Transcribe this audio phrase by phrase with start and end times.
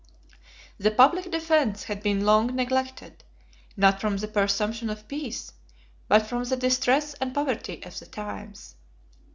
[0.79, 3.23] The public defence had been long neglected,
[3.77, 5.53] not from the presumption of peace,
[6.07, 8.73] but from the distress and poverty of the times.